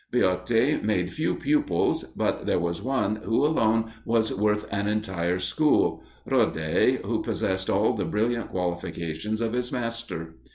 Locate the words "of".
9.41-9.53